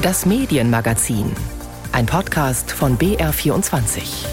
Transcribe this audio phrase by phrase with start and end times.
[0.00, 1.32] Das Medienmagazin.
[1.90, 4.28] Ein Podcast von BR24.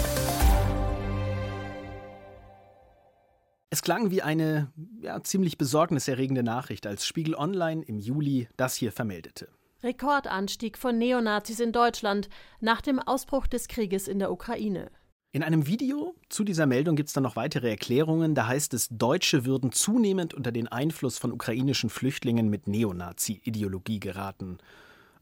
[3.70, 8.92] Es klang wie eine ja, ziemlich besorgniserregende Nachricht, als Spiegel Online im Juli das hier
[8.92, 9.48] vermeldete.
[9.82, 12.28] Rekordanstieg von Neonazis in Deutschland
[12.60, 14.92] nach dem Ausbruch des Krieges in der Ukraine.
[15.32, 18.36] In einem Video zu dieser Meldung gibt es dann noch weitere Erklärungen.
[18.36, 24.58] Da heißt es, Deutsche würden zunehmend unter den Einfluss von ukrainischen Flüchtlingen mit Neonazi-Ideologie geraten.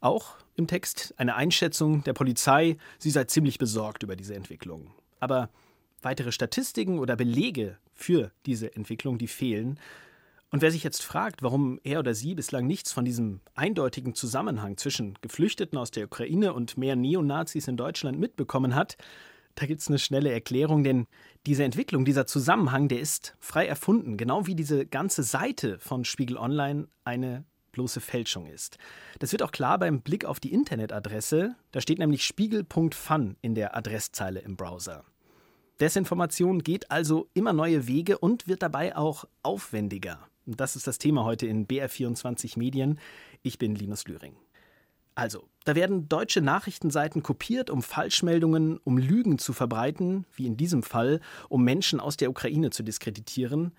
[0.04, 4.92] Auch im Text eine Einschätzung der Polizei, sie sei ziemlich besorgt über diese Entwicklung.
[5.18, 5.48] Aber
[6.02, 9.80] weitere Statistiken oder Belege für diese Entwicklung, die fehlen.
[10.50, 14.76] Und wer sich jetzt fragt, warum er oder sie bislang nichts von diesem eindeutigen Zusammenhang
[14.76, 18.98] zwischen Geflüchteten aus der Ukraine und mehr Neonazis in Deutschland mitbekommen hat,
[19.54, 21.06] da gibt es eine schnelle Erklärung, denn
[21.46, 26.36] diese Entwicklung, dieser Zusammenhang, der ist frei erfunden, genau wie diese ganze Seite von Spiegel
[26.36, 28.78] Online eine bloße Fälschung ist.
[29.18, 31.54] Das wird auch klar beim Blick auf die Internetadresse.
[31.72, 35.04] Da steht nämlich spiegel.fun in der Adresszeile im Browser.
[35.80, 40.20] Desinformation geht also immer neue Wege und wird dabei auch aufwendiger.
[40.46, 42.98] Das ist das Thema heute in BR24 Medien.
[43.42, 44.36] Ich bin Linus Lühring.
[45.16, 50.82] Also, da werden deutsche Nachrichtenseiten kopiert, um Falschmeldungen, um Lügen zu verbreiten, wie in diesem
[50.82, 53.72] Fall, um Menschen aus der Ukraine zu diskreditieren.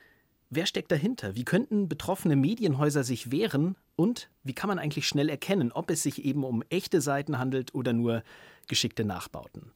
[0.50, 1.36] Wer steckt dahinter?
[1.36, 3.76] Wie könnten betroffene Medienhäuser sich wehren?
[3.96, 7.74] Und wie kann man eigentlich schnell erkennen, ob es sich eben um echte Seiten handelt
[7.74, 8.24] oder nur
[8.68, 9.72] geschickte Nachbauten?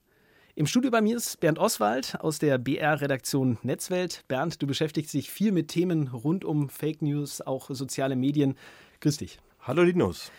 [0.55, 4.25] Im Studio bei mir ist Bernd Oswald aus der BR-Redaktion Netzwelt.
[4.27, 8.55] Bernd, du beschäftigst dich viel mit Themen rund um Fake News, auch soziale Medien.
[8.99, 9.39] Grüß dich.
[9.61, 10.31] Hallo Linus.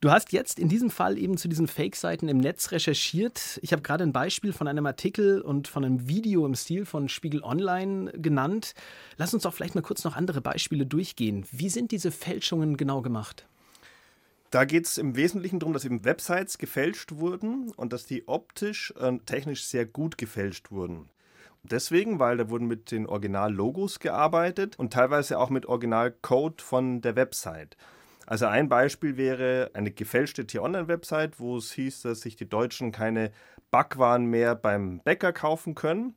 [0.00, 3.58] Du hast jetzt in diesem Fall eben zu diesen Fake-Seiten im Netz recherchiert.
[3.62, 7.08] Ich habe gerade ein Beispiel von einem Artikel und von einem Video im Stil von
[7.08, 8.74] Spiegel Online genannt.
[9.16, 11.44] Lass uns doch vielleicht mal kurz noch andere Beispiele durchgehen.
[11.50, 13.48] Wie sind diese Fälschungen genau gemacht?
[14.52, 18.92] Da geht es im Wesentlichen darum, dass eben Websites gefälscht wurden und dass die optisch
[18.92, 21.08] und technisch sehr gut gefälscht wurden.
[21.64, 27.16] Deswegen, weil da wurden mit den Original-Logos gearbeitet und teilweise auch mit Original-Code von der
[27.16, 27.76] Website.
[28.28, 33.30] Also ein Beispiel wäre eine gefälschte T-Online-Website, wo es hieß, dass sich die Deutschen keine
[33.70, 36.14] Backwaren mehr beim Bäcker kaufen können.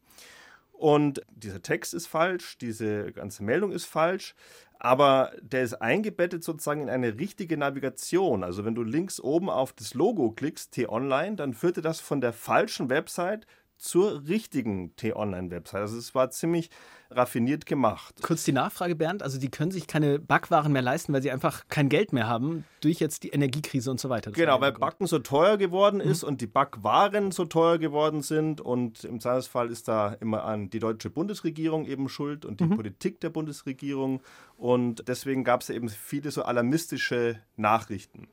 [0.73, 4.35] Und dieser Text ist falsch, diese ganze Meldung ist falsch,
[4.77, 8.43] aber der ist eingebettet sozusagen in eine richtige Navigation.
[8.43, 12.33] Also wenn du links oben auf das Logo klickst, T-Online, dann führte das von der
[12.33, 13.47] falschen Website
[13.81, 15.81] zur richtigen T-Online-Website.
[15.81, 16.69] Also es war ziemlich
[17.09, 18.13] raffiniert gemacht.
[18.21, 19.23] Kurz die Nachfrage, Bernd.
[19.23, 22.63] Also die können sich keine Backwaren mehr leisten, weil sie einfach kein Geld mehr haben
[22.81, 24.29] durch jetzt die Energiekrise und so weiter.
[24.29, 26.11] Das genau, weil Backen so teuer geworden mhm.
[26.11, 28.61] ist und die Backwaren so teuer geworden sind.
[28.61, 32.75] Und im Zweifelsfall ist da immer an die deutsche Bundesregierung eben schuld und die mhm.
[32.75, 34.21] Politik der Bundesregierung.
[34.57, 38.27] Und deswegen gab es eben viele so alarmistische Nachrichten.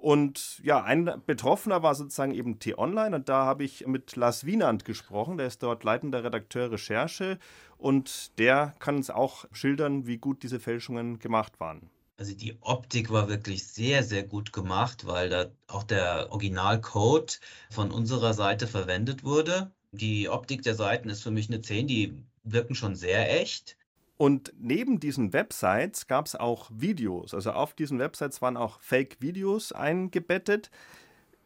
[0.00, 4.86] Und ja, ein Betroffener war sozusagen eben T-Online und da habe ich mit Lars Wienand
[4.86, 7.38] gesprochen, der ist dort leitender Redakteur Recherche
[7.76, 11.90] und der kann uns auch schildern, wie gut diese Fälschungen gemacht waren.
[12.16, 17.90] Also die Optik war wirklich sehr, sehr gut gemacht, weil da auch der Originalcode von
[17.90, 19.70] unserer Seite verwendet wurde.
[19.92, 23.76] Die Optik der Seiten ist für mich eine 10, die wirken schon sehr echt.
[24.20, 27.32] Und neben diesen Websites gab es auch Videos.
[27.32, 30.70] Also auf diesen Websites waren auch Fake-Videos eingebettet.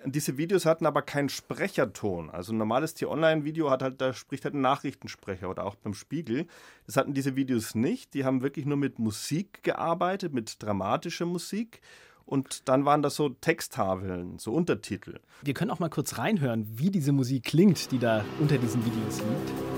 [0.05, 2.31] Diese Videos hatten aber keinen Sprecherton.
[2.31, 6.49] Also ein normales T-Online-Video hat halt, da spricht halt ein Nachrichtensprecher oder auch beim Spiegel.
[6.85, 8.13] Das hatten diese Videos nicht.
[8.13, 11.81] Die haben wirklich nur mit Musik gearbeitet, mit dramatischer Musik.
[12.27, 15.21] Und dann waren das so Texttafeln, so Untertitel.
[15.43, 19.19] Wir können auch mal kurz reinhören, wie diese Musik klingt, die da unter diesen Videos
[19.21, 19.74] liegt.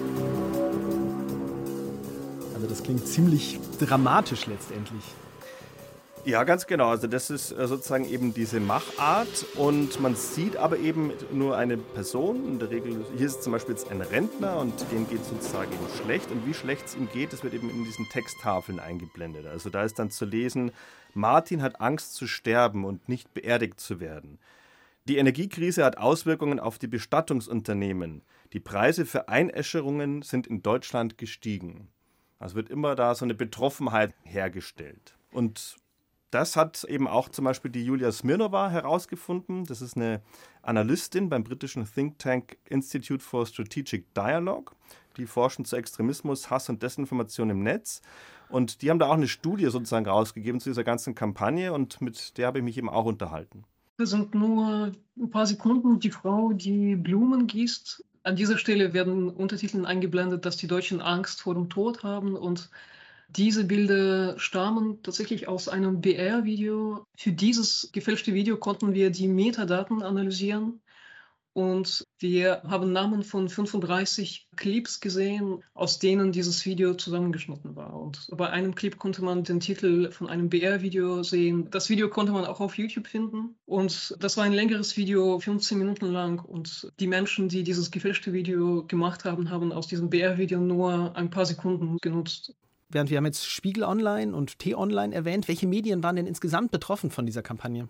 [2.66, 5.04] Also das klingt ziemlich dramatisch letztendlich.
[6.24, 6.88] Ja, ganz genau.
[6.88, 11.76] Also das ist äh, sozusagen eben diese Machart und man sieht aber eben nur eine
[11.76, 12.44] Person.
[12.44, 15.72] In der Regel, hier ist zum Beispiel jetzt ein Rentner und dem geht es sozusagen
[15.72, 16.28] eben schlecht.
[16.32, 19.46] Und wie schlecht es ihm geht, das wird eben in diesen Texttafeln eingeblendet.
[19.46, 20.72] Also da ist dann zu lesen,
[21.14, 24.40] Martin hat Angst zu sterben und nicht beerdigt zu werden.
[25.04, 28.22] Die Energiekrise hat Auswirkungen auf die Bestattungsunternehmen.
[28.52, 31.90] Die Preise für Einäscherungen sind in Deutschland gestiegen.
[32.38, 35.16] Also wird immer da so eine Betroffenheit hergestellt.
[35.32, 35.76] Und
[36.30, 39.64] das hat eben auch zum Beispiel die Julia Smirnova herausgefunden.
[39.64, 40.20] Das ist eine
[40.62, 44.74] Analystin beim britischen Think Tank Institute for Strategic Dialogue.
[45.16, 48.02] Die forschen zu Extremismus, Hass und Desinformation im Netz.
[48.48, 52.36] Und die haben da auch eine Studie sozusagen rausgegeben zu dieser ganzen Kampagne und mit
[52.36, 53.64] der habe ich mich eben auch unterhalten.
[53.98, 55.98] Das sind nur ein paar Sekunden.
[56.00, 61.40] Die Frau, die Blumen gießt, an dieser Stelle werden Untertitel eingeblendet, dass die Deutschen Angst
[61.42, 62.70] vor dem Tod haben und
[63.28, 67.06] Diese Bilder stammen tatsächlich aus einem BR-Video.
[67.16, 70.80] Für dieses gefälschte Video konnten wir die Metadaten analysieren
[71.56, 77.98] und wir haben Namen von 35 Clips gesehen, aus denen dieses Video zusammengeschnitten war.
[77.98, 81.70] Und bei einem Clip konnte man den Titel von einem BR-Video sehen.
[81.70, 83.56] Das Video konnte man auch auf YouTube finden.
[83.64, 86.40] Und das war ein längeres Video, 15 Minuten lang.
[86.40, 91.30] Und die Menschen, die dieses gefälschte Video gemacht haben, haben aus diesem BR-Video nur ein
[91.30, 92.54] paar Sekunden genutzt.
[92.90, 95.48] Während wir haben jetzt Spiegel Online und T-Online erwähnt.
[95.48, 97.88] Welche Medien waren denn insgesamt betroffen von dieser Kampagne?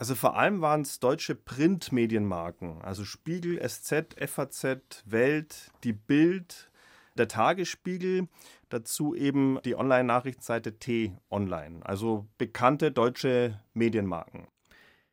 [0.00, 6.70] Also vor allem waren es deutsche Printmedienmarken, also Spiegel, SZ, FAZ, Welt, die Bild,
[7.18, 8.26] der Tagesspiegel,
[8.70, 14.46] dazu eben die Online-Nachrichtenseite T-Online, also bekannte deutsche Medienmarken.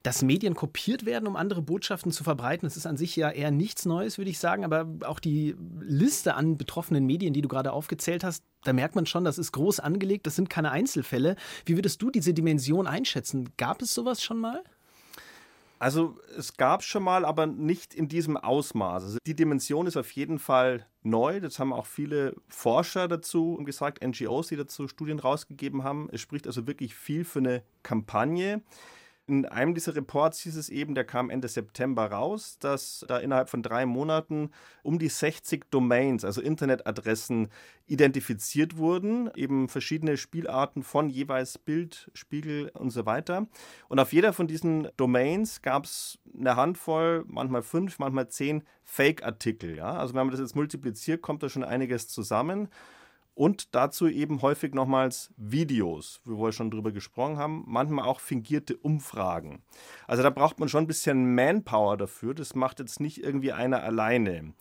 [0.03, 3.51] Dass Medien kopiert werden, um andere Botschaften zu verbreiten, das ist an sich ja eher
[3.51, 4.63] nichts Neues, würde ich sagen.
[4.63, 9.05] Aber auch die Liste an betroffenen Medien, die du gerade aufgezählt hast, da merkt man
[9.05, 11.35] schon, das ist groß angelegt, das sind keine Einzelfälle.
[11.65, 13.49] Wie würdest du diese Dimension einschätzen?
[13.57, 14.63] Gab es sowas schon mal?
[15.79, 19.03] Also es gab schon mal, aber nicht in diesem Ausmaß.
[19.03, 21.39] Also die Dimension ist auf jeden Fall neu.
[21.39, 26.09] Das haben auch viele Forscher dazu gesagt, NGOs, die dazu Studien rausgegeben haben.
[26.11, 28.61] Es spricht also wirklich viel für eine Kampagne.
[29.29, 33.49] In einem dieser Reports hieß es eben, der kam Ende September raus, dass da innerhalb
[33.49, 34.51] von drei Monaten
[34.83, 37.49] um die 60 Domains, also Internetadressen,
[37.87, 43.47] identifiziert wurden, eben verschiedene Spielarten von jeweils Bild, Spiegel und so weiter.
[43.89, 49.75] Und auf jeder von diesen Domains gab es eine Handvoll, manchmal fünf, manchmal zehn Fake-Artikel.
[49.75, 49.97] Ja?
[49.97, 52.69] Also wenn man das jetzt multipliziert, kommt da schon einiges zusammen
[53.37, 58.75] und dazu eben häufig nochmals Videos, wo wir schon drüber gesprochen haben, manchmal auch fingierte
[58.75, 59.61] Umfragen.
[60.07, 63.83] Also da braucht man schon ein bisschen Manpower dafür, das macht jetzt nicht irgendwie einer
[63.83, 64.53] alleine.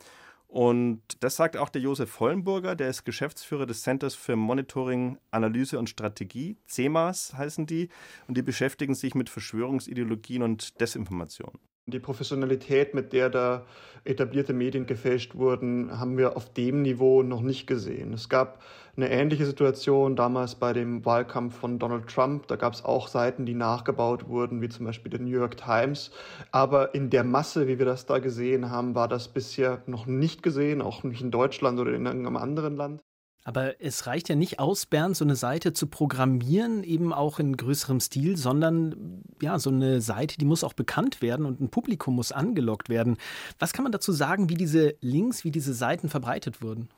[0.46, 5.78] Und das sagt auch der Josef Hollenburger, der ist Geschäftsführer des Centers für Monitoring, Analyse
[5.78, 7.88] und Strategie, CEMAS heißen die,
[8.28, 11.58] und die beschäftigen sich mit Verschwörungsideologien und Desinformation.
[11.88, 13.64] Die Professionalität, mit der da
[14.02, 18.12] etablierte Medien gefälscht wurden, haben wir auf dem Niveau noch nicht gesehen.
[18.12, 18.60] Es gab
[18.96, 22.48] eine ähnliche Situation damals bei dem Wahlkampf von Donald Trump.
[22.48, 26.10] Da gab es auch Seiten, die nachgebaut wurden, wie zum Beispiel der New York Times.
[26.50, 30.42] Aber in der Masse, wie wir das da gesehen haben, war das bisher noch nicht
[30.42, 33.02] gesehen, auch nicht in Deutschland oder in irgendeinem anderen Land.
[33.46, 37.56] Aber es reicht ja nicht aus, Bernd, so eine Seite zu programmieren, eben auch in
[37.56, 42.16] größerem Stil, sondern ja, so eine Seite, die muss auch bekannt werden und ein Publikum
[42.16, 43.18] muss angelockt werden.
[43.60, 46.88] Was kann man dazu sagen, wie diese Links, wie diese Seiten verbreitet wurden?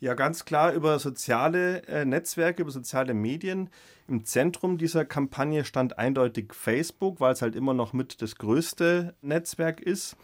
[0.00, 3.68] Ja, ganz klar über soziale äh, Netzwerke, über soziale Medien.
[4.08, 9.14] Im Zentrum dieser Kampagne stand eindeutig Facebook, weil es halt immer noch mit das größte
[9.20, 10.16] Netzwerk ist.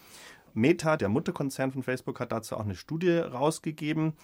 [0.55, 4.14] Meta, der Mutterkonzern von Facebook, hat dazu auch eine Studie rausgegeben.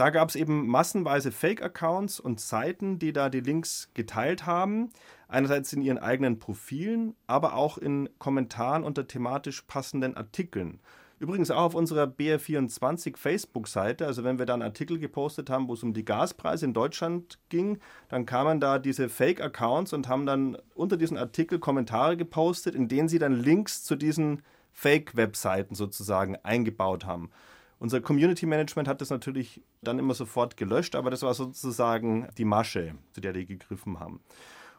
[0.00, 4.88] Da gab es eben massenweise Fake-Accounts und Seiten, die da die Links geteilt haben.
[5.28, 10.80] Einerseits in ihren eigenen Profilen, aber auch in Kommentaren unter thematisch passenden Artikeln.
[11.18, 15.74] Übrigens auch auf unserer BR24 Facebook-Seite, also wenn wir da einen Artikel gepostet haben, wo
[15.74, 20.56] es um die Gaspreise in Deutschland ging, dann kamen da diese Fake-Accounts und haben dann
[20.74, 24.40] unter diesen Artikel Kommentare gepostet, in denen sie dann Links zu diesen
[24.72, 27.28] Fake-Webseiten sozusagen eingebaut haben.
[27.80, 32.44] Unser Community Management hat das natürlich dann immer sofort gelöscht, aber das war sozusagen die
[32.44, 34.20] Masche, zu der die gegriffen haben.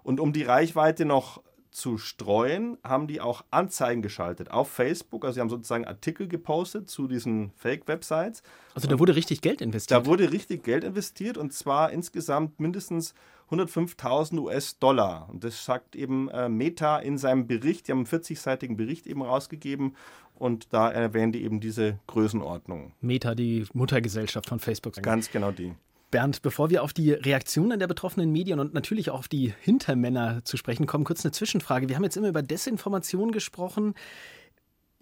[0.04, 5.26] Und um die Reichweite noch zu streuen, haben die auch Anzeigen geschaltet auf Facebook.
[5.26, 8.44] Also sie haben sozusagen Artikel gepostet zu diesen Fake-Websites.
[8.76, 10.00] Also da wurde richtig Geld investiert.
[10.00, 13.16] Da wurde richtig Geld investiert und zwar insgesamt mindestens
[13.50, 15.28] 105.000 US-Dollar.
[15.30, 17.88] Und das sagt eben äh, Meta in seinem Bericht.
[17.88, 19.96] Die haben einen 40-seitigen Bericht eben rausgegeben
[20.42, 22.94] und da erwähnen die eben diese Größenordnung.
[23.00, 24.96] Meta, die Muttergesellschaft von Facebook.
[25.02, 25.74] Ganz genau die.
[26.10, 30.44] Bernd, bevor wir auf die Reaktionen der betroffenen Medien und natürlich auch auf die Hintermänner
[30.44, 31.88] zu sprechen kommen, kurz eine Zwischenfrage.
[31.88, 33.94] Wir haben jetzt immer über Desinformation gesprochen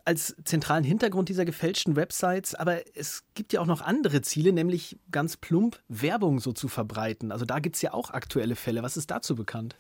[0.06, 4.98] als zentralen Hintergrund dieser gefälschten Websites, aber es gibt ja auch noch andere Ziele, nämlich
[5.12, 7.32] ganz plump Werbung so zu verbreiten.
[7.32, 8.84] Also da gibt es ja auch aktuelle Fälle.
[8.84, 9.76] Was ist dazu bekannt?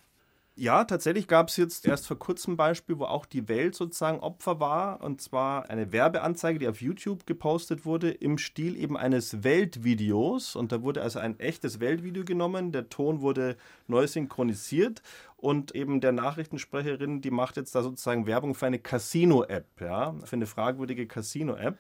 [0.59, 4.19] Ja, tatsächlich gab es jetzt erst vor kurzem ein Beispiel, wo auch die Welt sozusagen
[4.19, 5.01] Opfer war.
[5.01, 10.57] Und zwar eine Werbeanzeige, die auf YouTube gepostet wurde, im Stil eben eines Weltvideos.
[10.57, 12.73] Und da wurde also ein echtes Weltvideo genommen.
[12.73, 13.55] Der Ton wurde
[13.87, 15.01] neu synchronisiert.
[15.37, 20.35] Und eben der Nachrichtensprecherin, die macht jetzt da sozusagen Werbung für eine Casino-App, ja, für
[20.35, 21.77] eine fragwürdige Casino-App.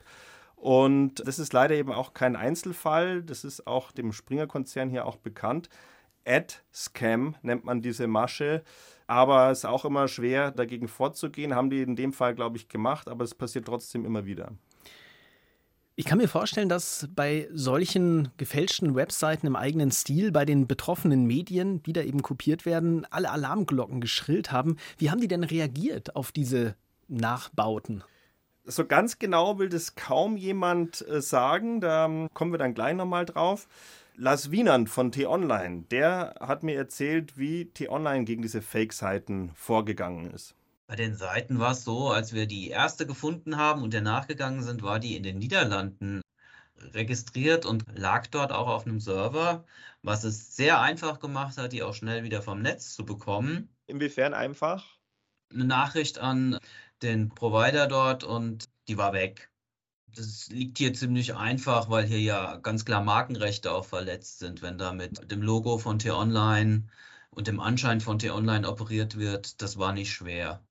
[0.55, 3.23] Und das ist leider eben auch kein Einzelfall.
[3.23, 5.67] Das ist auch dem Springer-Konzern hier auch bekannt.
[6.29, 8.63] Ad-Scam nennt man diese Masche.
[9.07, 11.55] Aber es ist auch immer schwer, dagegen vorzugehen.
[11.55, 14.51] Haben die in dem Fall, glaube ich, gemacht, aber es passiert trotzdem immer wieder.
[15.95, 21.25] Ich kann mir vorstellen, dass bei solchen gefälschten Webseiten im eigenen Stil bei den betroffenen
[21.25, 24.77] Medien, die da eben kopiert werden, alle Alarmglocken geschrillt haben.
[24.97, 26.75] Wie haben die denn reagiert auf diese
[27.09, 28.03] Nachbauten?
[28.63, 32.95] So ganz genau will das kaum jemand äh, sagen, da ähm, kommen wir dann gleich
[32.95, 33.67] nochmal drauf.
[34.21, 40.55] Lars Wienand von T-Online, der hat mir erzählt, wie T-Online gegen diese Fake-Seiten vorgegangen ist.
[40.87, 44.61] Bei den Seiten war es so, als wir die erste gefunden haben und der nachgegangen
[44.61, 46.19] sind, war die in den Niederlanden
[46.93, 49.63] registriert und lag dort auch auf einem Server,
[50.03, 53.69] was es sehr einfach gemacht hat, die auch schnell wieder vom Netz zu bekommen.
[53.87, 54.97] Inwiefern einfach?
[55.53, 56.57] Eine Nachricht an
[57.01, 59.48] den Provider dort und die war weg.
[60.15, 64.77] Das liegt hier ziemlich einfach, weil hier ja ganz klar Markenrechte auch verletzt sind, wenn
[64.77, 66.87] da mit dem Logo von T-Online
[67.31, 69.61] und dem Anschein von T-Online operiert wird.
[69.61, 70.63] Das war nicht schwer.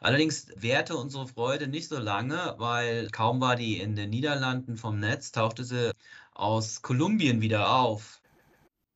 [0.00, 5.00] Allerdings währte unsere Freude nicht so lange, weil kaum war die in den Niederlanden vom
[5.00, 5.92] Netz, tauchte sie
[6.32, 8.17] aus Kolumbien wieder auf.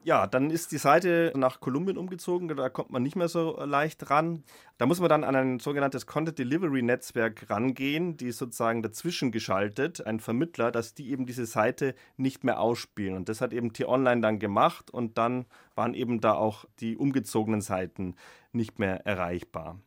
[0.04, 4.10] Ja, dann ist die Seite nach Kolumbien umgezogen, da kommt man nicht mehr so leicht
[4.10, 4.42] ran.
[4.76, 10.04] Da muss man dann an ein sogenanntes Content Delivery Netzwerk rangehen, die sozusagen dazwischen geschaltet,
[10.04, 13.14] ein Vermittler, dass die eben diese Seite nicht mehr ausspielen.
[13.14, 17.60] Und das hat eben T-Online dann gemacht und dann waren eben da auch die umgezogenen
[17.60, 18.16] Seiten
[18.50, 19.78] nicht mehr erreichbar.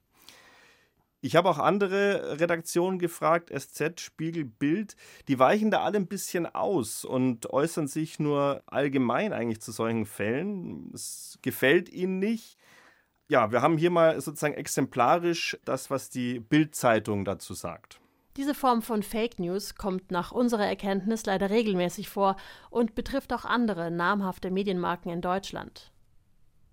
[1.26, 4.96] Ich habe auch andere Redaktionen gefragt, SZ, Spiegel, Bild.
[5.28, 10.06] Die weichen da alle ein bisschen aus und äußern sich nur allgemein eigentlich zu solchen
[10.06, 10.92] Fällen.
[10.94, 12.60] Es gefällt ihnen nicht.
[13.28, 18.00] Ja, wir haben hier mal sozusagen exemplarisch das, was die Bild-Zeitung dazu sagt.
[18.38, 22.36] Diese Form von Fake News kommt nach unserer Erkenntnis leider regelmäßig vor
[22.70, 25.92] und betrifft auch andere namhafte Medienmarken in Deutschland.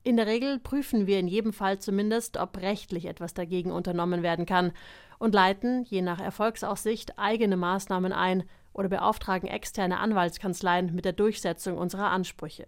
[0.05, 4.47] In der Regel prüfen wir in jedem Fall zumindest, ob rechtlich etwas dagegen unternommen werden
[4.47, 4.73] kann
[5.19, 8.43] und leiten, je nach Erfolgsaussicht, eigene Maßnahmen ein
[8.73, 12.67] oder beauftragen externe Anwaltskanzleien mit der Durchsetzung unserer Ansprüche.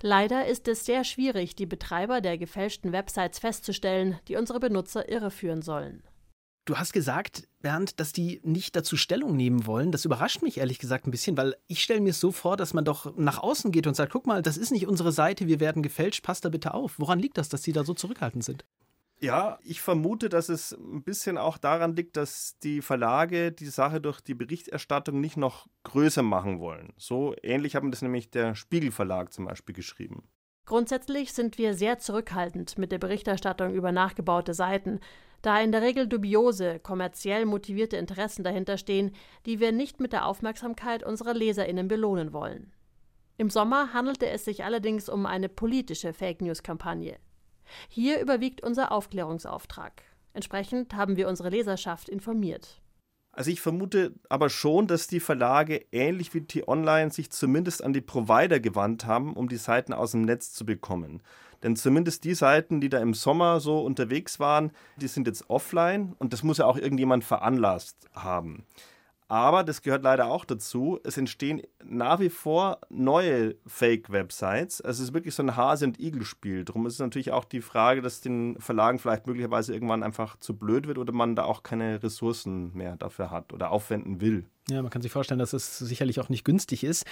[0.00, 5.62] Leider ist es sehr schwierig, die Betreiber der gefälschten Websites festzustellen, die unsere Benutzer irreführen
[5.62, 6.02] sollen.
[6.66, 9.92] Du hast gesagt, Bernd, dass die nicht dazu Stellung nehmen wollen.
[9.92, 12.74] Das überrascht mich ehrlich gesagt ein bisschen, weil ich stelle mir es so vor, dass
[12.74, 15.60] man doch nach außen geht und sagt, guck mal, das ist nicht unsere Seite, wir
[15.60, 16.98] werden gefälscht, passt da bitte auf.
[16.98, 18.64] Woran liegt das, dass sie da so zurückhaltend sind?
[19.20, 24.00] Ja, ich vermute, dass es ein bisschen auch daran liegt, dass die Verlage die Sache
[24.00, 26.92] durch die Berichterstattung nicht noch größer machen wollen.
[26.96, 30.24] So ähnlich haben das nämlich der Spiegelverlag zum Beispiel geschrieben.
[30.66, 34.98] Grundsätzlich sind wir sehr zurückhaltend mit der Berichterstattung über nachgebaute Seiten,
[35.40, 39.12] da in der Regel dubiose, kommerziell motivierte Interessen dahinter stehen,
[39.46, 42.72] die wir nicht mit der Aufmerksamkeit unserer Leserinnen belohnen wollen.
[43.38, 47.16] Im Sommer handelte es sich allerdings um eine politische Fake News-Kampagne.
[47.88, 50.02] Hier überwiegt unser Aufklärungsauftrag.
[50.32, 52.80] Entsprechend haben wir unsere Leserschaft informiert.
[53.36, 58.00] Also ich vermute aber schon, dass die Verlage ähnlich wie T-Online sich zumindest an die
[58.00, 61.20] Provider gewandt haben, um die Seiten aus dem Netz zu bekommen.
[61.62, 66.14] Denn zumindest die Seiten, die da im Sommer so unterwegs waren, die sind jetzt offline
[66.18, 68.64] und das muss ja auch irgendjemand veranlasst haben.
[69.28, 71.00] Aber das gehört leider auch dazu.
[71.02, 74.80] Es entstehen nach wie vor neue Fake-Websites.
[74.80, 76.64] Es ist wirklich so ein Hase- und Igel-Spiel.
[76.64, 80.56] Darum ist es natürlich auch die Frage, dass den Verlagen vielleicht möglicherweise irgendwann einfach zu
[80.56, 84.44] blöd wird oder man da auch keine Ressourcen mehr dafür hat oder aufwenden will.
[84.68, 87.04] Ja, man kann sich vorstellen, dass es sicherlich auch nicht günstig ist.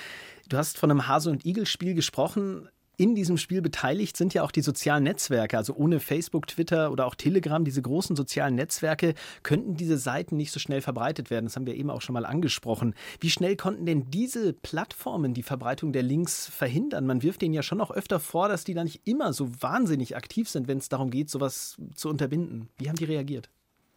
[0.49, 4.51] Du hast von einem Hase- und Igel-Spiel gesprochen in diesem Spiel beteiligt sind ja auch
[4.51, 5.57] die sozialen Netzwerke.
[5.57, 10.53] Also ohne Facebook, Twitter oder auch Telegram, diese großen sozialen Netzwerke, könnten diese Seiten nicht
[10.53, 11.47] so schnell verbreitet werden.
[11.47, 12.95] Das haben wir eben auch schon mal angesprochen.
[13.21, 17.07] Wie schnell konnten denn diese Plattformen die Verbreitung der Links verhindern?
[17.07, 20.17] Man wirft denen ja schon auch öfter vor, dass die da nicht immer so wahnsinnig
[20.17, 22.69] aktiv sind, wenn es darum geht, sowas zu unterbinden.
[22.79, 23.51] Wie haben die reagiert?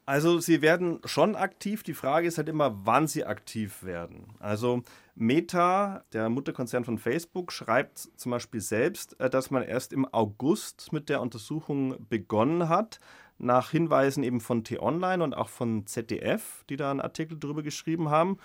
[0.08, 1.84] Also sie werden schon aktiv.
[1.84, 4.28] Die Frage ist halt immer, wann sie aktiv werden.
[4.40, 4.84] Also
[5.16, 10.94] Meta, der Mutterkonzern von Facebook, schreibt zum Beispiel selbst, äh, dass man erst im August
[10.94, 13.02] mit der Untersuchung begonnen hat,
[13.38, 18.10] nach Hinweisen eben von T-Online und auch von ZDF, die da einen Artikel darüber geschrieben
[18.10, 18.38] haben.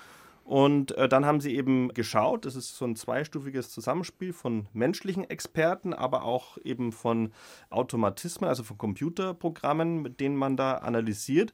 [0.45, 5.29] Und äh, dann haben sie eben geschaut, das ist so ein zweistufiges Zusammenspiel von menschlichen
[5.29, 7.33] Experten, aber auch eben von
[7.71, 11.53] Automatismen, also von Computerprogrammen, mit denen man da analysiert.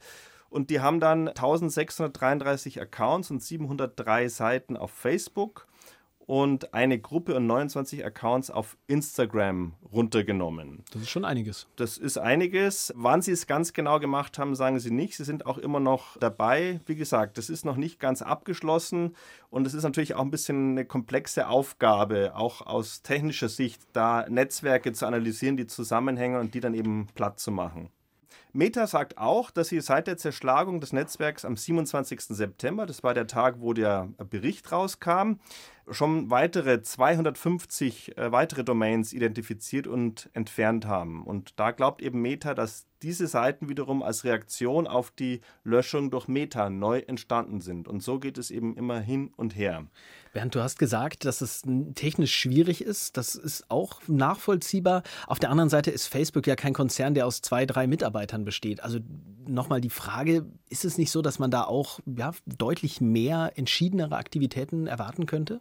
[0.51, 5.67] Und die haben dann 1633 Accounts und 703 Seiten auf Facebook
[6.29, 10.85] und eine Gruppe und 29 Accounts auf Instagram runtergenommen.
[10.93, 11.67] Das ist schon einiges.
[11.77, 12.93] Das ist einiges.
[12.95, 15.17] Wann sie es ganz genau gemacht haben, sagen sie nicht.
[15.17, 16.81] Sie sind auch immer noch dabei.
[16.85, 19.17] Wie gesagt, das ist noch nicht ganz abgeschlossen
[19.49, 24.27] und es ist natürlich auch ein bisschen eine komplexe Aufgabe, auch aus technischer Sicht, da
[24.29, 27.89] Netzwerke zu analysieren, die zusammenhängen und die dann eben platt zu machen.
[28.53, 32.21] Meta sagt auch, dass sie seit der Zerschlagung des Netzwerks am 27.
[32.23, 35.35] September, das war der Tag, wo der Bericht rauskam,
[35.91, 41.25] schon weitere 250 äh, weitere Domains identifiziert und entfernt haben.
[41.25, 46.27] Und da glaubt eben Meta, dass diese Seiten wiederum als Reaktion auf die Löschung durch
[46.27, 47.87] Meta neu entstanden sind.
[47.87, 49.87] Und so geht es eben immer hin und her.
[50.33, 51.63] Bernd, du hast gesagt, dass es
[51.95, 53.17] technisch schwierig ist.
[53.17, 55.03] Das ist auch nachvollziehbar.
[55.27, 58.83] Auf der anderen Seite ist Facebook ja kein Konzern, der aus zwei, drei Mitarbeitern besteht.
[58.83, 58.99] Also
[59.47, 64.17] nochmal die Frage, ist es nicht so, dass man da auch ja, deutlich mehr entschiedenere
[64.17, 65.61] Aktivitäten erwarten könnte?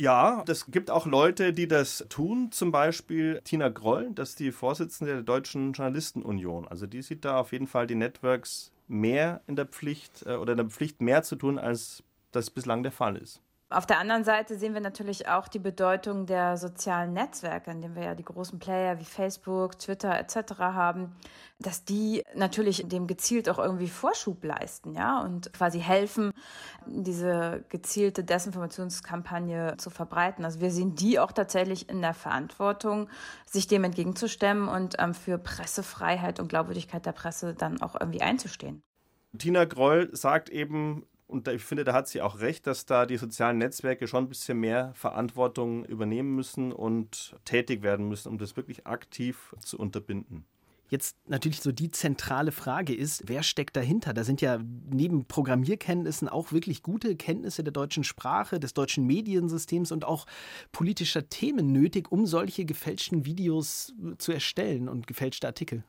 [0.00, 2.52] Ja, es gibt auch Leute, die das tun.
[2.52, 6.68] Zum Beispiel Tina Groll, das ist die Vorsitzende der Deutschen Journalistenunion.
[6.68, 10.52] Also die sieht da auf jeden Fall die Networks mehr in der Pflicht äh, oder
[10.52, 13.42] in der Pflicht mehr zu tun, als das bislang der Fall ist.
[13.70, 17.94] Auf der anderen Seite sehen wir natürlich auch die Bedeutung der sozialen Netzwerke, in denen
[17.94, 20.58] wir ja die großen Player wie Facebook, Twitter etc.
[20.58, 21.14] haben,
[21.58, 26.32] dass die natürlich dem gezielt auch irgendwie Vorschub leisten, ja, und quasi helfen,
[26.86, 30.46] diese gezielte Desinformationskampagne zu verbreiten.
[30.46, 33.10] Also wir sehen die auch tatsächlich in der Verantwortung,
[33.44, 38.82] sich dem entgegenzustemmen und ähm, für Pressefreiheit und Glaubwürdigkeit der Presse dann auch irgendwie einzustehen.
[39.36, 43.18] Tina Groll sagt eben, und ich finde, da hat sie auch recht, dass da die
[43.18, 48.56] sozialen Netzwerke schon ein bisschen mehr Verantwortung übernehmen müssen und tätig werden müssen, um das
[48.56, 50.46] wirklich aktiv zu unterbinden.
[50.90, 54.14] Jetzt natürlich so die zentrale Frage ist, wer steckt dahinter?
[54.14, 54.58] Da sind ja
[54.88, 60.24] neben Programmierkenntnissen auch wirklich gute Kenntnisse der deutschen Sprache, des deutschen Mediensystems und auch
[60.72, 65.84] politischer Themen nötig, um solche gefälschten Videos zu erstellen und gefälschte Artikel.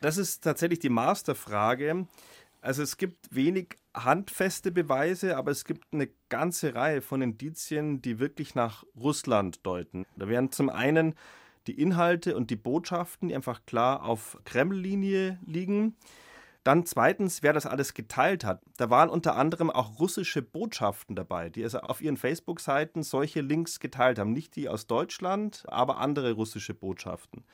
[0.00, 2.06] Das ist tatsächlich die Masterfrage.
[2.60, 8.18] Also es gibt wenig handfeste Beweise, aber es gibt eine ganze Reihe von Indizien, die
[8.18, 10.06] wirklich nach Russland deuten.
[10.16, 11.14] Da wären zum einen
[11.66, 15.96] die Inhalte und die Botschaften, die einfach klar auf Kreml-Linie liegen.
[16.64, 18.62] Dann zweitens, wer das alles geteilt hat.
[18.76, 23.80] Da waren unter anderem auch russische Botschaften dabei, die also auf ihren Facebook-Seiten solche Links
[23.80, 24.32] geteilt haben.
[24.32, 27.44] Nicht die aus Deutschland, aber andere russische Botschaften.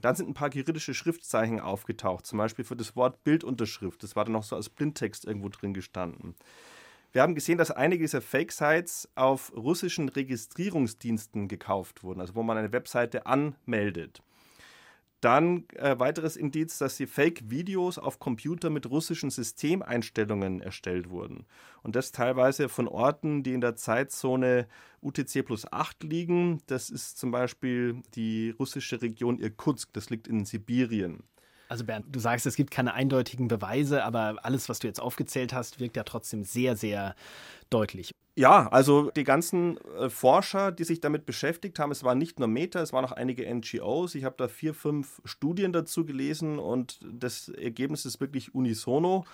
[0.00, 4.02] Dann sind ein paar kyrillische Schriftzeichen aufgetaucht, zum Beispiel für das Wort Bildunterschrift.
[4.02, 6.34] Das war dann noch so als Blindtext irgendwo drin gestanden.
[7.12, 12.58] Wir haben gesehen, dass einige dieser Fake-Sites auf russischen Registrierungsdiensten gekauft wurden, also wo man
[12.58, 14.22] eine Webseite anmeldet.
[15.20, 21.46] Dann äh, weiteres Indiz, dass die Fake-Videos auf Computer mit russischen Systemeinstellungen erstellt wurden.
[21.82, 24.68] Und das teilweise von Orten, die in der Zeitzone
[25.00, 26.60] UTC plus 8 liegen.
[26.66, 31.24] Das ist zum Beispiel die russische Region Irkutsk, das liegt in Sibirien.
[31.68, 35.52] Also Bernd, du sagst, es gibt keine eindeutigen Beweise, aber alles, was du jetzt aufgezählt
[35.52, 37.14] hast, wirkt ja trotzdem sehr, sehr
[37.70, 38.12] deutlich.
[38.38, 42.46] Ja, also die ganzen äh, Forscher, die sich damit beschäftigt haben, es waren nicht nur
[42.46, 44.14] Meta, es waren auch einige NGOs.
[44.14, 49.24] Ich habe da vier, fünf Studien dazu gelesen und das Ergebnis ist wirklich unisono,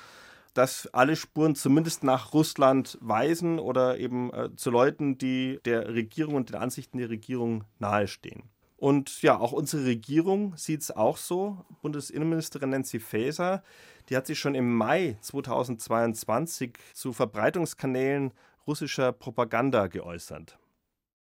[0.54, 6.36] dass alle Spuren zumindest nach Russland weisen oder eben äh, zu Leuten, die der Regierung
[6.36, 8.53] und den Ansichten der Regierung nahestehen.
[8.84, 11.64] Und ja, auch unsere Regierung sieht es auch so.
[11.80, 13.64] Bundesinnenministerin Nancy Faeser,
[14.10, 18.32] die hat sich schon im Mai 2022 zu Verbreitungskanälen
[18.66, 20.58] russischer Propaganda geäußert.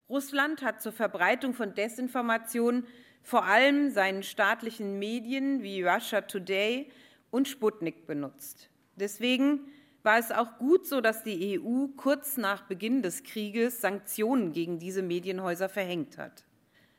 [0.08, 2.88] Russland hat zur Verbreitung von Desinformation
[3.22, 6.90] vor allem seinen staatlichen Medien wie Russia Today
[7.30, 8.68] und Sputnik benutzt.
[8.96, 9.60] Deswegen
[10.02, 14.80] war es auch gut so, dass die EU kurz nach Beginn des Krieges Sanktionen gegen
[14.80, 16.44] diese Medienhäuser verhängt hat.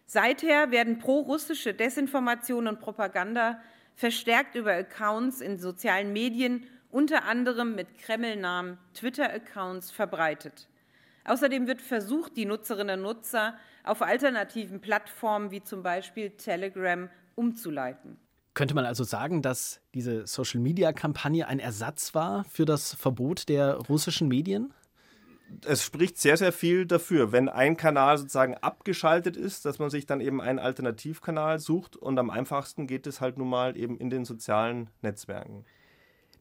[0.06, 3.60] Seither werden pro-russische Desinformation und Propaganda
[3.96, 10.68] verstärkt über Accounts in sozialen Medien, unter anderem mit Kreml-Namen Twitter-Accounts, verbreitet.
[11.26, 18.18] Außerdem wird versucht, die Nutzerinnen und Nutzer auf alternativen Plattformen wie zum Beispiel Telegram umzuleiten.
[18.54, 24.30] Könnte man also sagen, dass diese Social-Media-Kampagne ein Ersatz war für das Verbot der russischen
[24.30, 24.74] Medien?
[25.66, 30.06] Es spricht sehr, sehr viel dafür, wenn ein Kanal sozusagen abgeschaltet ist, dass man sich
[30.06, 34.10] dann eben einen Alternativkanal sucht und am einfachsten geht es halt nun mal eben in
[34.10, 35.66] den sozialen Netzwerken.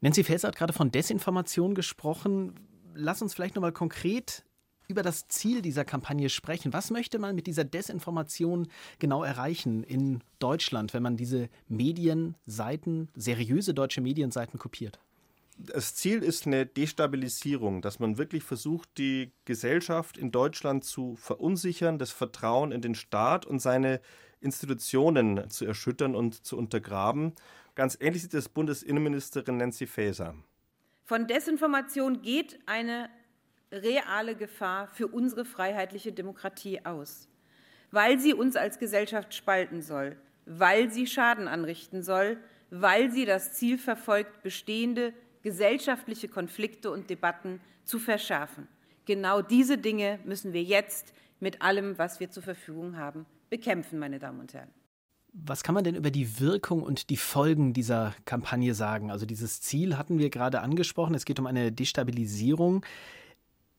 [0.01, 2.55] Nancy Faeser hat gerade von Desinformation gesprochen.
[2.95, 4.45] Lass uns vielleicht nochmal konkret
[4.87, 6.73] über das Ziel dieser Kampagne sprechen.
[6.73, 13.73] Was möchte man mit dieser Desinformation genau erreichen in Deutschland, wenn man diese Medienseiten, seriöse
[13.73, 15.01] deutsche Medienseiten kopiert?
[15.57, 21.99] Das Ziel ist eine Destabilisierung, dass man wirklich versucht, die Gesellschaft in Deutschland zu verunsichern,
[21.99, 24.01] das Vertrauen in den Staat und seine
[24.41, 27.33] Institutionen zu erschüttern und zu untergraben.
[27.75, 30.35] Ganz ähnlich sieht das Bundesinnenministerin Nancy Faeser.
[31.05, 33.09] Von Desinformation geht eine
[33.73, 37.29] reale Gefahr für unsere freiheitliche Demokratie aus,
[37.91, 42.39] weil sie uns als Gesellschaft spalten soll, weil sie Schaden anrichten soll,
[42.71, 45.13] weil sie das Ziel verfolgt, bestehende
[45.45, 48.67] gesellschaftliche Konflikte und Debatten zu verschärfen.
[49.05, 54.19] Genau diese Dinge müssen wir jetzt mit allem, was wir zur Verfügung haben, bekämpfen, meine
[54.19, 54.71] Damen und Herren.
[55.35, 59.11] Was kann man denn über die Wirkung und die Folgen dieser Kampagne sagen?
[59.11, 61.15] Also dieses Ziel hatten wir gerade angesprochen.
[61.15, 62.87] Es geht um eine Destabilisierung.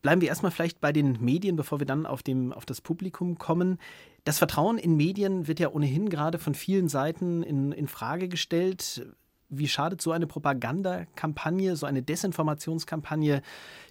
[0.02, 3.40] Bleiben wir erstmal vielleicht bei den Medien, bevor wir dann auf, dem, auf das Publikum
[3.40, 3.80] kommen.
[4.24, 9.08] Das Vertrauen in Medien wird ja ohnehin gerade von vielen Seiten in, in Frage gestellt.
[9.50, 13.42] Wie schadet so eine Propagandakampagne, so eine Desinformationskampagne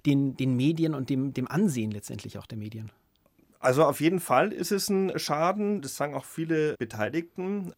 [0.05, 2.91] den, den Medien und dem, dem Ansehen letztendlich auch der Medien?
[3.61, 7.73] Also auf jeden Fall ist es ein Schaden, das sagen auch viele Beteiligten.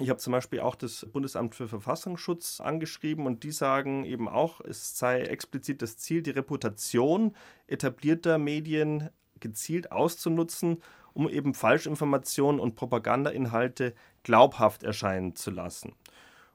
[0.00, 4.60] Ich habe zum Beispiel auch das Bundesamt für Verfassungsschutz angeschrieben und die sagen eben auch,
[4.60, 7.36] es sei explizit das Ziel, die Reputation
[7.66, 9.10] etablierter Medien
[9.40, 10.82] gezielt auszunutzen,
[11.14, 15.94] um eben Falschinformationen und Propagandainhalte glaubhaft erscheinen zu lassen.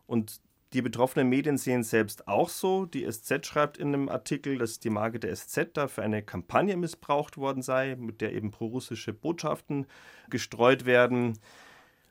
[0.07, 0.41] Und
[0.73, 2.85] die betroffenen Medien sehen es selbst auch so.
[2.85, 6.75] Die SZ schreibt in einem Artikel, dass die Marke der SZ da für eine Kampagne
[6.75, 9.85] missbraucht worden sei, mit der eben prorussische Botschaften
[10.29, 11.37] gestreut werden.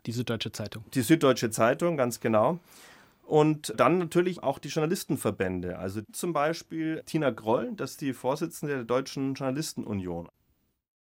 [0.07, 0.85] Die Süddeutsche Zeitung.
[0.95, 2.61] Die Süddeutsche Zeitung, ganz genau.
[3.25, 5.79] Und dann natürlich auch die Journalistenverbände.
[5.79, 10.29] Also zum Beispiel Tina Groll, das ist die Vorsitzende der Deutschen Journalistenunion.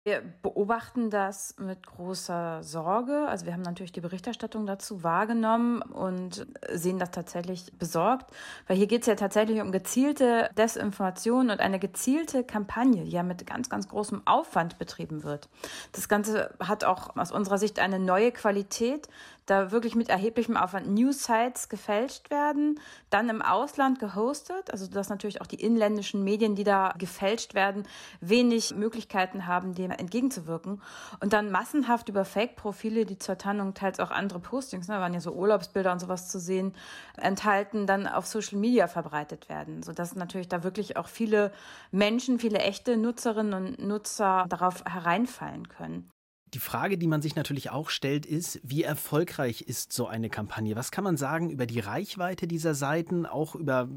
[0.07, 3.27] Wir beobachten das mit großer Sorge.
[3.27, 8.31] Also wir haben natürlich die Berichterstattung dazu wahrgenommen und sehen das tatsächlich besorgt,
[8.69, 13.25] weil hier geht es ja tatsächlich um gezielte Desinformation und eine gezielte Kampagne, die ja
[13.25, 15.49] mit ganz, ganz großem Aufwand betrieben wird.
[15.90, 19.09] Das Ganze hat auch aus unserer Sicht eine neue Qualität,
[19.47, 25.40] da wirklich mit erheblichem Aufwand News-Sites gefälscht werden, dann im Ausland gehostet, also dass natürlich
[25.40, 27.85] auch die inländischen Medien, die da gefälscht werden,
[28.21, 30.80] wenig Möglichkeiten haben, dem entgegenzuwirken
[31.20, 35.20] und dann massenhaft über Fake-Profile, die zur Tarnung teils auch andere Postings, ne, waren ja
[35.20, 36.74] so Urlaubsbilder und sowas zu sehen,
[37.16, 41.52] enthalten, dann auf Social Media verbreitet werden, sodass natürlich da wirklich auch viele
[41.90, 46.11] Menschen, viele echte Nutzerinnen und Nutzer darauf hereinfallen können.
[46.54, 50.76] Die Frage, die man sich natürlich auch stellt, ist, wie erfolgreich ist so eine Kampagne?
[50.76, 53.88] Was kann man sagen über die Reichweite dieser Seiten, auch über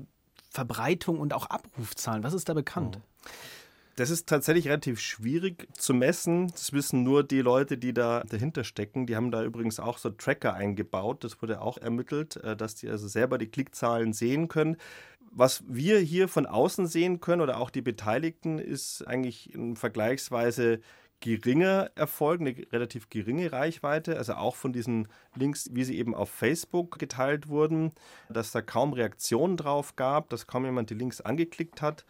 [0.49, 2.23] Verbreitung und auch Abrufzahlen?
[2.23, 2.99] Was ist da bekannt?
[2.99, 3.29] Oh.
[3.99, 6.47] Das ist tatsächlich relativ schwierig zu messen.
[6.47, 9.07] Das wissen nur die Leute, die da dahinter stecken.
[9.07, 11.25] Die haben da übrigens auch so Tracker eingebaut.
[11.25, 14.77] Das wurde auch ermittelt, äh, dass die also selber die Klickzahlen sehen können.
[15.31, 20.79] Was wir hier von außen sehen können oder auch die Beteiligten, ist eigentlich ein vergleichsweise
[21.19, 26.29] geringer Erfolg, eine relativ geringe Reichweite, also auch von diesen Links, wie sie eben auf
[26.29, 27.91] Facebook geteilt wurden,
[28.29, 32.05] dass da kaum Reaktionen drauf gab, dass kaum jemand die Links angeklickt hat.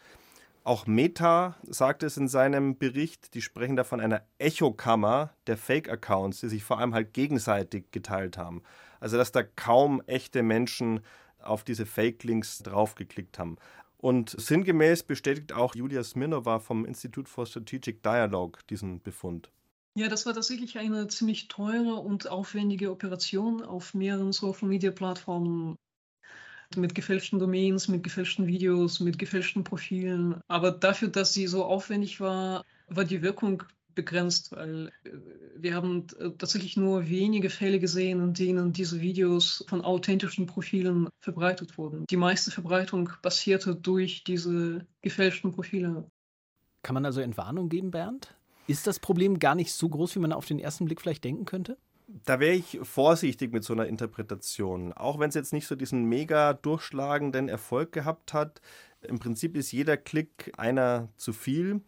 [0.62, 6.40] Auch Meta sagt es in seinem Bericht, die sprechen da von einer Echokammer der Fake-Accounts,
[6.40, 8.62] die sich vor allem halt gegenseitig geteilt haben.
[9.00, 11.00] Also dass da kaum echte Menschen
[11.42, 13.56] auf diese Fake-Links draufgeklickt haben.
[13.96, 19.50] Und sinngemäß bestätigt auch Julia Smirnova vom Institut for Strategic Dialogue diesen Befund.
[19.94, 25.76] Ja, das war tatsächlich eine ziemlich teure und aufwendige Operation auf mehreren Social-Media-Plattformen
[26.76, 30.40] mit gefälschten Domains, mit gefälschten Videos, mit gefälschten Profilen.
[30.48, 33.62] Aber dafür, dass sie so aufwendig war, war die Wirkung
[33.94, 35.10] begrenzt, weil äh,
[35.56, 41.08] wir haben äh, tatsächlich nur wenige Fälle gesehen, in denen diese Videos von authentischen Profilen
[41.20, 42.04] verbreitet wurden.
[42.08, 46.08] Die meiste Verbreitung passierte durch diese gefälschten Profile.
[46.82, 48.34] Kann man also Entwarnung geben, Bernd?
[48.66, 51.44] Ist das Problem gar nicht so groß, wie man auf den ersten Blick vielleicht denken
[51.44, 51.76] könnte?
[52.24, 54.92] Da wäre ich vorsichtig mit so einer Interpretation.
[54.92, 58.60] Auch wenn es jetzt nicht so diesen mega durchschlagenden Erfolg gehabt hat.
[59.02, 61.82] Im Prinzip ist jeder Klick einer zu viel.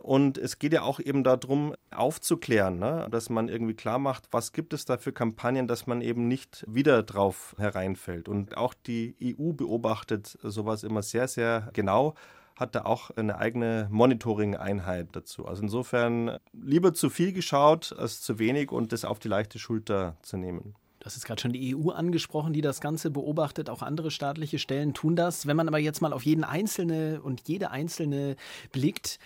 [0.00, 3.06] Und es geht ja auch eben darum, aufzuklären, ne?
[3.10, 6.64] dass man irgendwie klar macht, was gibt es da für Kampagnen, dass man eben nicht
[6.66, 8.26] wieder drauf hereinfällt.
[8.26, 12.14] Und auch die EU beobachtet sowas immer sehr, sehr genau,
[12.60, 15.46] hat da auch eine eigene Monitoring-Einheit dazu.
[15.46, 20.16] Also insofern lieber zu viel geschaut als zu wenig und das auf die leichte Schulter
[20.22, 20.74] zu nehmen.
[21.00, 23.70] Du hast jetzt gerade schon die EU angesprochen, die das Ganze beobachtet.
[23.70, 25.46] Auch andere staatliche Stellen tun das.
[25.46, 28.36] Wenn man aber jetzt mal auf jeden Einzelne und jede Einzelne
[28.70, 29.18] blickt,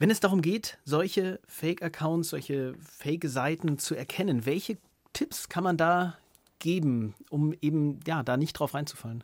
[0.00, 4.78] wenn es darum geht, solche Fake-Accounts, solche Fake-Seiten zu erkennen, welche
[5.12, 6.18] Tipps kann man da
[6.58, 9.22] geben, um eben ja da nicht drauf reinzufallen?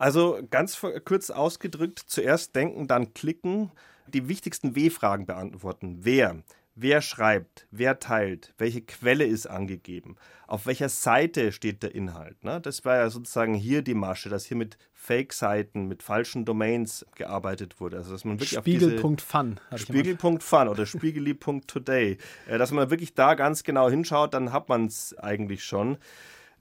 [0.00, 3.70] Also ganz kurz ausgedrückt, zuerst denken, dann klicken,
[4.08, 5.98] die wichtigsten W-Fragen beantworten.
[6.00, 6.42] Wer?
[6.74, 12.42] wer schreibt, wer teilt, welche Quelle ist angegeben, auf welcher Seite steht der Inhalt.
[12.42, 12.60] Ne?
[12.60, 17.80] Das war ja sozusagen hier die Masche, dass hier mit Fake-Seiten, mit falschen Domains gearbeitet
[17.80, 17.98] wurde.
[17.98, 19.60] Also dass man wirklich Spiegel.fun.
[19.74, 22.18] Spiegel.fun oder spiegeli.today.
[22.48, 25.98] Dass man wirklich da ganz genau hinschaut, dann hat man es eigentlich schon.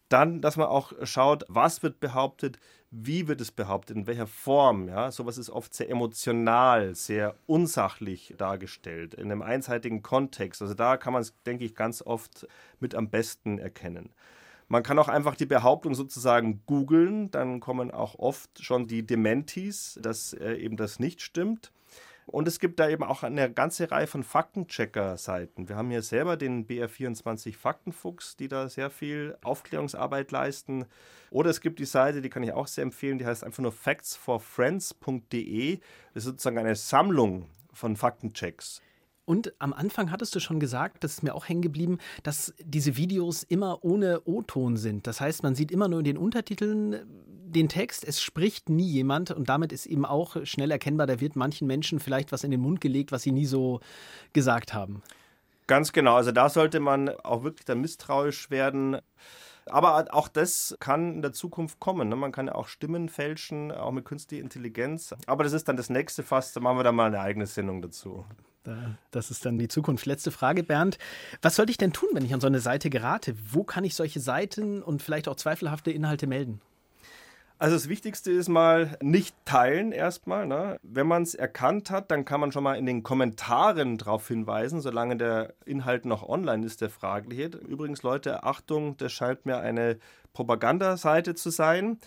[0.09, 2.57] Dann, dass man auch schaut, was wird behauptet,
[2.91, 4.87] wie wird es behauptet, in welcher Form.
[4.87, 5.11] Ja?
[5.11, 10.61] Sowas ist oft sehr emotional, sehr unsachlich dargestellt, in einem einseitigen Kontext.
[10.61, 12.47] Also da kann man es, denke ich, ganz oft
[12.79, 14.09] mit am besten erkennen.
[14.67, 19.99] Man kann auch einfach die Behauptung sozusagen googeln, dann kommen auch oft schon die Dementis,
[20.01, 21.71] dass äh, eben das nicht stimmt.
[22.29, 25.67] Und es gibt da eben auch eine ganze Reihe von Faktenchecker-Seiten.
[25.67, 30.85] Wir haben hier selber den BR24 Faktenfuchs, die da sehr viel Aufklärungsarbeit leisten.
[31.31, 33.71] Oder es gibt die Seite, die kann ich auch sehr empfehlen, die heißt einfach nur
[33.71, 35.79] factsforfriends.de.
[36.13, 38.83] Das ist sozusagen eine Sammlung von Faktenchecks.
[39.29, 42.97] Und am Anfang hattest du schon gesagt, das ist mir auch hängen geblieben, dass diese
[42.97, 45.05] Videos immer ohne O-Ton sind.
[45.05, 47.05] Das heißt, man sieht immer nur in den Untertiteln äh,
[47.45, 51.35] den Text, es spricht nie jemand und damit ist eben auch schnell erkennbar, da wird
[51.35, 53.81] manchen Menschen vielleicht was in den Mund gelegt, was sie nie so
[54.33, 55.03] gesagt haben.
[55.67, 58.97] Ganz genau, also da sollte man auch wirklich dann misstrauisch werden.
[59.67, 62.09] Aber auch das kann in der Zukunft kommen.
[62.09, 62.15] Ne?
[62.15, 65.13] Man kann ja auch Stimmen fälschen, auch mit künstlicher Intelligenz.
[65.27, 67.83] Aber das ist dann das nächste Fass, da machen wir dann mal eine eigene Sendung
[67.83, 68.25] dazu.
[69.11, 70.05] Das ist dann die Zukunft.
[70.05, 70.97] Letzte Frage, Bernd.
[71.41, 73.35] Was sollte ich denn tun, wenn ich an so eine Seite gerate?
[73.51, 76.61] Wo kann ich solche Seiten und vielleicht auch zweifelhafte Inhalte melden?
[77.61, 80.47] Also das Wichtigste ist mal nicht teilen erstmal.
[80.47, 80.79] Ne?
[80.81, 84.79] Wenn man es erkannt hat, dann kann man schon mal in den Kommentaren darauf hinweisen,
[84.79, 87.47] solange der Inhalt noch online ist, der fragliche.
[87.67, 89.97] Übrigens, Leute, Achtung, das scheint mir eine
[90.31, 91.99] Propagandaseite zu sein.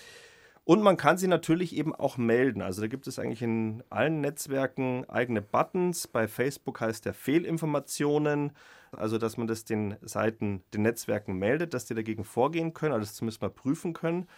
[0.64, 2.62] Und man kann sie natürlich eben auch melden.
[2.62, 6.06] Also da gibt es eigentlich in allen Netzwerken eigene Buttons.
[6.06, 8.52] Bei Facebook heißt der Fehlinformationen.
[8.92, 13.06] Also dass man das den Seiten, den Netzwerken meldet, dass die dagegen vorgehen können, also
[13.06, 14.28] das zumindest mal prüfen können.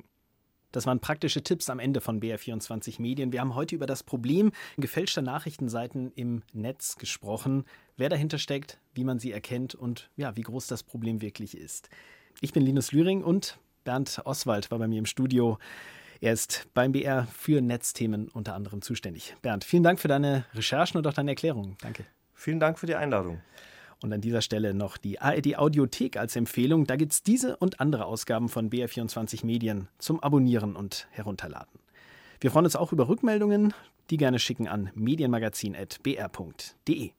[0.74, 3.30] Das waren praktische Tipps am Ende von BR24 Medien.
[3.30, 7.64] Wir haben heute über das Problem gefälschter Nachrichtenseiten im Netz gesprochen,
[7.96, 11.90] wer dahinter steckt, wie man sie erkennt und ja, wie groß das Problem wirklich ist.
[12.40, 15.58] Ich bin Linus Lühring und Bernd Oswald war bei mir im Studio.
[16.20, 19.36] Er ist beim BR für Netzthemen unter anderem zuständig.
[19.42, 21.76] Bernd, vielen Dank für deine Recherchen und auch deine Erklärungen.
[21.82, 22.04] Danke.
[22.34, 23.40] Vielen Dank für die Einladung.
[24.04, 26.86] Und an dieser Stelle noch die ARD Audiothek als Empfehlung.
[26.86, 31.80] Da gibt es diese und andere Ausgaben von BR24 Medien zum Abonnieren und Herunterladen.
[32.38, 33.72] Wir freuen uns auch über Rückmeldungen,
[34.10, 37.12] die gerne schicken an medienmagazin.br.de.